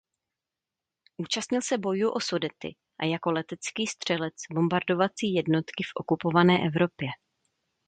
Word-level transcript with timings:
Účastnil 1.17 1.61
se 1.61 1.77
bojů 1.77 2.11
o 2.11 2.19
Sudety 2.21 2.75
a 3.01 3.05
jako 3.05 3.31
letecký 3.31 3.87
střelec 3.87 4.33
bombardovací 4.53 5.33
jednotky 5.33 5.83
v 5.83 5.91
okupované 5.97 6.57
Evropě. 6.65 7.09